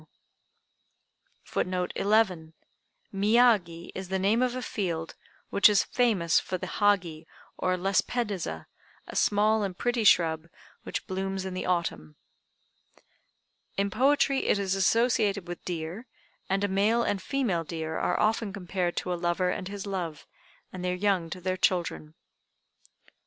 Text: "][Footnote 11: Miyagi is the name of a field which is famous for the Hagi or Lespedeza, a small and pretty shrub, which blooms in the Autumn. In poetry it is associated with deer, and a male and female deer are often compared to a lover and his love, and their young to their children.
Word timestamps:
"][Footnote 1.53 1.91
11: 1.95 2.55
Miyagi 3.13 3.91
is 3.93 4.09
the 4.09 4.17
name 4.17 4.41
of 4.41 4.55
a 4.55 4.63
field 4.63 5.13
which 5.51 5.69
is 5.69 5.83
famous 5.83 6.39
for 6.39 6.57
the 6.57 6.65
Hagi 6.65 7.27
or 7.55 7.75
Lespedeza, 7.77 8.65
a 9.05 9.15
small 9.15 9.61
and 9.61 9.77
pretty 9.77 10.03
shrub, 10.03 10.47
which 10.81 11.05
blooms 11.05 11.45
in 11.45 11.53
the 11.53 11.67
Autumn. 11.67 12.15
In 13.77 13.91
poetry 13.91 14.47
it 14.47 14.57
is 14.57 14.73
associated 14.73 15.47
with 15.47 15.63
deer, 15.65 16.07
and 16.49 16.63
a 16.63 16.67
male 16.67 17.03
and 17.03 17.21
female 17.21 17.63
deer 17.63 17.99
are 17.99 18.19
often 18.19 18.51
compared 18.51 18.97
to 18.97 19.13
a 19.13 19.21
lover 19.21 19.51
and 19.51 19.67
his 19.67 19.85
love, 19.85 20.25
and 20.73 20.83
their 20.83 20.95
young 20.95 21.29
to 21.29 21.39
their 21.39 21.57
children. 21.57 22.15